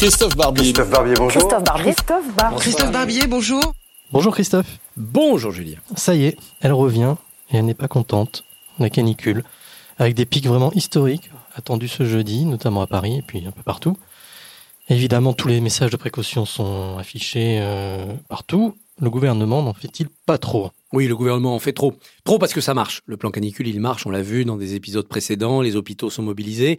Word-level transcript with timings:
Christophe 0.00 0.34
Barbier. 0.34 0.72
Christophe 0.72 0.88
Barbier, 0.88 1.14
bonjour. 1.14 1.42
Christophe 1.42 1.62
Barbier. 1.62 1.92
Christophe 1.92 2.34
Barbier. 2.34 2.58
Christophe 2.58 2.90
Barbier, 2.90 3.26
bonjour. 3.26 3.74
Bonjour 4.10 4.32
Christophe. 4.32 4.78
Bonjour 4.96 5.52
Julien. 5.52 5.76
Ça 5.94 6.14
y 6.14 6.24
est, 6.24 6.38
elle 6.62 6.72
revient 6.72 7.16
et 7.50 7.58
elle 7.58 7.66
n'est 7.66 7.74
pas 7.74 7.86
contente. 7.86 8.44
La 8.78 8.88
canicule, 8.88 9.44
avec 9.98 10.14
des 10.14 10.24
pics 10.24 10.46
vraiment 10.46 10.72
historiques 10.72 11.30
attendus 11.54 11.88
ce 11.88 12.06
jeudi, 12.06 12.46
notamment 12.46 12.80
à 12.80 12.86
Paris 12.86 13.18
et 13.18 13.20
puis 13.20 13.44
un 13.46 13.50
peu 13.50 13.62
partout. 13.62 13.98
Évidemment, 14.88 15.34
tous 15.34 15.48
les 15.48 15.60
messages 15.60 15.90
de 15.90 15.98
précaution 15.98 16.46
sont 16.46 16.96
affichés 16.96 17.58
euh, 17.60 18.06
partout. 18.30 18.78
Le 19.02 19.10
gouvernement 19.10 19.62
n'en 19.62 19.74
fait-il 19.74 20.08
pas 20.24 20.38
trop? 20.38 20.70
Oui, 20.94 21.08
le 21.08 21.16
gouvernement 21.16 21.54
en 21.54 21.58
fait 21.58 21.74
trop. 21.74 21.92
Trop 22.24 22.38
parce 22.38 22.54
que 22.54 22.62
ça 22.62 22.72
marche. 22.72 23.02
Le 23.04 23.18
plan 23.18 23.30
canicule, 23.30 23.68
il 23.68 23.80
marche, 23.80 24.06
on 24.06 24.10
l'a 24.10 24.22
vu 24.22 24.46
dans 24.46 24.56
des 24.56 24.74
épisodes 24.74 25.06
précédents, 25.06 25.60
les 25.60 25.76
hôpitaux 25.76 26.08
sont 26.08 26.22
mobilisés 26.22 26.78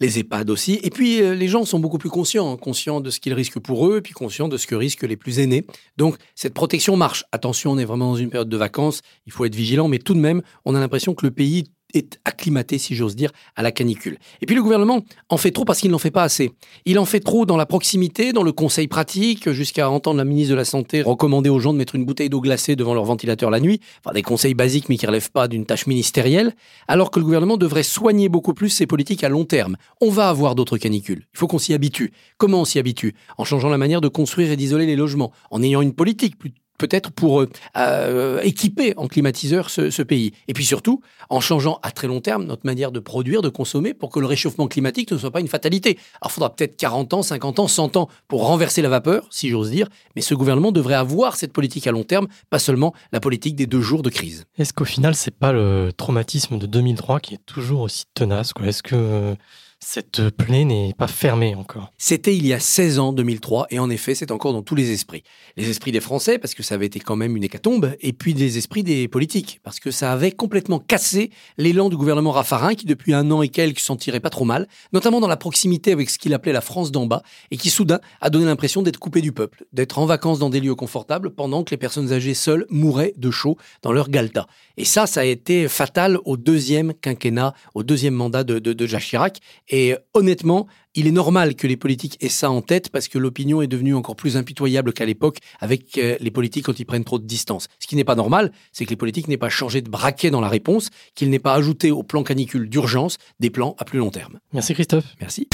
les 0.00 0.18
EHPAD 0.18 0.50
aussi. 0.50 0.80
Et 0.82 0.90
puis, 0.90 1.22
euh, 1.22 1.34
les 1.34 1.48
gens 1.48 1.64
sont 1.64 1.78
beaucoup 1.78 1.98
plus 1.98 2.10
conscients, 2.10 2.52
hein, 2.52 2.56
conscients 2.56 3.00
de 3.00 3.10
ce 3.10 3.20
qu'ils 3.20 3.34
risquent 3.34 3.60
pour 3.60 3.88
eux, 3.88 3.98
et 3.98 4.00
puis 4.00 4.12
conscients 4.12 4.48
de 4.48 4.56
ce 4.56 4.66
que 4.66 4.74
risquent 4.74 5.04
les 5.04 5.16
plus 5.16 5.38
aînés. 5.38 5.64
Donc, 5.96 6.16
cette 6.34 6.54
protection 6.54 6.96
marche. 6.96 7.24
Attention, 7.32 7.72
on 7.72 7.78
est 7.78 7.84
vraiment 7.84 8.10
dans 8.10 8.16
une 8.16 8.30
période 8.30 8.48
de 8.48 8.56
vacances, 8.56 9.02
il 9.26 9.32
faut 9.32 9.44
être 9.44 9.54
vigilant, 9.54 9.88
mais 9.88 9.98
tout 9.98 10.14
de 10.14 10.20
même, 10.20 10.42
on 10.64 10.74
a 10.74 10.80
l'impression 10.80 11.14
que 11.14 11.26
le 11.26 11.32
pays 11.32 11.64
est 11.94 12.18
acclimaté, 12.24 12.78
si 12.78 12.94
j'ose 12.94 13.16
dire, 13.16 13.30
à 13.56 13.62
la 13.62 13.72
canicule. 13.72 14.18
Et 14.40 14.46
puis 14.46 14.54
le 14.54 14.62
gouvernement 14.62 15.02
en 15.28 15.36
fait 15.36 15.50
trop 15.50 15.64
parce 15.64 15.80
qu'il 15.80 15.90
n'en 15.90 15.98
fait 15.98 16.10
pas 16.10 16.22
assez. 16.22 16.52
Il 16.84 16.98
en 16.98 17.04
fait 17.04 17.20
trop 17.20 17.46
dans 17.46 17.56
la 17.56 17.66
proximité, 17.66 18.32
dans 18.32 18.42
le 18.42 18.52
conseil 18.52 18.88
pratique, 18.88 19.50
jusqu'à 19.50 19.88
entendre 19.90 20.18
la 20.18 20.24
ministre 20.24 20.52
de 20.52 20.56
la 20.56 20.64
Santé 20.64 21.02
recommander 21.02 21.50
aux 21.50 21.58
gens 21.58 21.72
de 21.72 21.78
mettre 21.78 21.94
une 21.94 22.04
bouteille 22.04 22.28
d'eau 22.28 22.40
glacée 22.40 22.76
devant 22.76 22.94
leur 22.94 23.04
ventilateur 23.04 23.50
la 23.50 23.60
nuit, 23.60 23.80
enfin 24.04 24.14
des 24.14 24.22
conseils 24.22 24.54
basiques 24.54 24.88
mais 24.88 24.96
qui 24.96 25.04
ne 25.06 25.10
relèvent 25.10 25.30
pas 25.30 25.48
d'une 25.48 25.66
tâche 25.66 25.86
ministérielle, 25.86 26.54
alors 26.88 27.10
que 27.10 27.18
le 27.18 27.24
gouvernement 27.24 27.56
devrait 27.56 27.82
soigner 27.82 28.28
beaucoup 28.28 28.54
plus 28.54 28.70
ses 28.70 28.86
politiques 28.86 29.24
à 29.24 29.28
long 29.28 29.44
terme. 29.44 29.76
On 30.00 30.10
va 30.10 30.28
avoir 30.28 30.54
d'autres 30.54 30.78
canicules. 30.78 31.26
Il 31.34 31.38
faut 31.38 31.46
qu'on 31.46 31.58
s'y 31.58 31.74
habitue. 31.74 32.12
Comment 32.38 32.62
on 32.62 32.64
s'y 32.64 32.78
habitue? 32.78 33.14
En 33.38 33.44
changeant 33.44 33.68
la 33.68 33.78
manière 33.78 34.00
de 34.00 34.08
construire 34.08 34.50
et 34.50 34.56
d'isoler 34.56 34.86
les 34.86 34.96
logements, 34.96 35.32
en 35.50 35.62
ayant 35.62 35.82
une 35.82 35.94
politique 35.94 36.38
plus 36.38 36.52
peut-être 36.82 37.12
pour 37.12 37.42
euh, 37.42 37.48
euh, 37.76 38.40
équiper 38.42 38.92
en 38.96 39.06
climatiseur 39.06 39.70
ce, 39.70 40.02
pays. 40.02 40.32
Et 40.48 40.52
puis 40.52 40.64
surtout, 40.64 41.00
en 41.30 41.38
changeant 41.38 41.78
à 41.84 41.92
très 41.92 42.08
long 42.08 42.20
terme 42.20 42.44
notre 42.44 42.66
manière 42.66 42.90
de 42.90 42.98
produire, 42.98 43.40
de 43.40 43.48
consommer, 43.48 43.94
pour 43.94 44.10
que 44.10 44.18
le 44.18 44.26
réchauffement 44.26 44.66
climatique 44.66 45.12
ne 45.12 45.18
soit 45.18 45.30
pas 45.30 45.38
une 45.38 45.46
fatalité. 45.46 45.96
Alors 46.20 46.30
il 46.30 46.34
faudra 46.34 46.52
peut-être 46.52 46.76
40 46.76 47.14
ans, 47.14 47.22
50 47.22 47.60
ans, 47.60 47.68
100 47.68 47.96
ans 47.96 48.08
pour 48.26 48.44
renverser 48.44 48.82
la 48.82 48.88
vapeur, 48.88 49.28
si 49.30 49.48
j'ose 49.48 49.70
dire, 49.70 49.86
mais 50.16 50.22
ce 50.22 50.34
gouvernement 50.34 50.72
devrait 50.72 50.94
avoir 50.94 51.36
cette 51.36 51.52
politique 51.52 51.86
à 51.86 51.92
long 51.92 52.02
terme, 52.02 52.26
pas 52.50 52.58
seulement 52.58 52.92
la 53.12 53.20
politique 53.20 53.54
des 53.54 53.66
deux 53.66 53.80
jours 53.80 54.02
de 54.02 54.10
crise. 54.10 54.44
Est-ce 54.58 54.72
qu'au 54.72 54.84
final, 54.84 55.14
c'est 55.14 55.36
pas 55.36 55.52
le 55.52 55.92
traumatisme 55.96 56.58
de 56.58 56.66
2003 56.66 57.20
qui 57.20 57.34
est 57.34 57.46
toujours 57.46 57.82
aussi 57.82 58.06
tenace 58.12 58.52
Est-ce 58.64 58.82
que 58.82 59.36
cette 59.84 60.30
plaie 60.30 60.64
n'est 60.64 60.94
pas 60.96 61.08
fermée 61.08 61.56
encore. 61.56 61.92
C'était 61.98 62.36
il 62.36 62.46
y 62.46 62.52
a 62.52 62.60
16 62.60 62.98
ans, 63.00 63.12
2003, 63.12 63.66
et 63.70 63.80
en 63.80 63.90
effet, 63.90 64.14
c'est 64.14 64.30
encore 64.30 64.52
dans 64.52 64.62
tous 64.62 64.76
les 64.76 64.92
esprits. 64.92 65.24
Les 65.56 65.68
esprits 65.68 65.90
des 65.90 66.00
Français, 66.00 66.38
parce 66.38 66.54
que 66.54 66.62
ça 66.62 66.76
avait 66.76 66.86
été 66.86 67.00
quand 67.00 67.16
même 67.16 67.36
une 67.36 67.42
hécatombe, 67.42 67.94
et 68.00 68.12
puis 68.12 68.32
les 68.32 68.58
esprits 68.58 68.84
des 68.84 69.08
politiques, 69.08 69.60
parce 69.64 69.80
que 69.80 69.90
ça 69.90 70.12
avait 70.12 70.30
complètement 70.30 70.78
cassé 70.78 71.30
l'élan 71.58 71.88
du 71.88 71.96
gouvernement 71.96 72.30
Raffarin, 72.30 72.74
qui 72.74 72.86
depuis 72.86 73.12
un 73.12 73.30
an 73.32 73.42
et 73.42 73.48
quelques 73.48 73.80
s'en 73.80 73.96
tirait 73.96 74.20
pas 74.20 74.30
trop 74.30 74.44
mal, 74.44 74.68
notamment 74.92 75.20
dans 75.20 75.26
la 75.26 75.36
proximité 75.36 75.90
avec 75.90 76.10
ce 76.10 76.18
qu'il 76.18 76.32
appelait 76.32 76.52
la 76.52 76.60
France 76.60 76.92
d'en 76.92 77.06
bas, 77.06 77.22
et 77.50 77.56
qui 77.56 77.68
soudain 77.68 77.98
a 78.20 78.30
donné 78.30 78.44
l'impression 78.44 78.82
d'être 78.82 78.98
coupé 78.98 79.20
du 79.20 79.32
peuple, 79.32 79.64
d'être 79.72 79.98
en 79.98 80.06
vacances 80.06 80.38
dans 80.38 80.50
des 80.50 80.60
lieux 80.60 80.76
confortables, 80.76 81.34
pendant 81.34 81.64
que 81.64 81.70
les 81.72 81.76
personnes 81.76 82.12
âgées 82.12 82.34
seules 82.34 82.66
mouraient 82.70 83.14
de 83.16 83.32
chaud 83.32 83.58
dans 83.82 83.92
leur 83.92 84.10
galta. 84.10 84.46
Et 84.76 84.84
ça, 84.84 85.06
ça 85.06 85.20
a 85.20 85.24
été 85.24 85.66
fatal 85.66 86.18
au 86.24 86.36
deuxième 86.36 86.94
quinquennat, 86.94 87.52
au 87.74 87.82
deuxième 87.82 88.14
mandat 88.14 88.44
de, 88.44 88.60
de 88.60 88.86
Jacques 88.86 89.02
Chirac, 89.02 89.40
et 89.72 89.96
honnêtement, 90.12 90.68
il 90.94 91.06
est 91.06 91.12
normal 91.12 91.56
que 91.56 91.66
les 91.66 91.78
politiques 91.78 92.18
aient 92.20 92.28
ça 92.28 92.50
en 92.50 92.60
tête 92.60 92.90
parce 92.90 93.08
que 93.08 93.18
l'opinion 93.18 93.62
est 93.62 93.66
devenue 93.66 93.94
encore 93.94 94.14
plus 94.14 94.36
impitoyable 94.36 94.92
qu'à 94.92 95.06
l'époque 95.06 95.38
avec 95.60 95.96
euh, 95.96 96.16
les 96.20 96.30
politiques 96.30 96.66
quand 96.66 96.78
ils 96.78 96.84
prennent 96.84 97.04
trop 97.04 97.18
de 97.18 97.26
distance. 97.26 97.68
Ce 97.78 97.86
qui 97.86 97.96
n'est 97.96 98.04
pas 98.04 98.14
normal, 98.14 98.52
c'est 98.72 98.84
que 98.84 98.90
les 98.90 98.96
politiques 98.96 99.28
n'aient 99.28 99.38
pas 99.38 99.48
changé 99.48 99.80
de 99.80 99.88
braquet 99.88 100.30
dans 100.30 100.42
la 100.42 100.48
réponse, 100.48 100.90
qu'ils 101.14 101.30
n'aient 101.30 101.38
pas 101.38 101.54
ajouté 101.54 101.90
au 101.90 102.02
plan 102.02 102.22
canicule 102.22 102.68
d'urgence 102.68 103.16
des 103.40 103.48
plans 103.48 103.74
à 103.78 103.86
plus 103.86 103.98
long 103.98 104.10
terme. 104.10 104.38
Merci 104.52 104.74
Christophe. 104.74 105.16
Merci. 105.20 105.48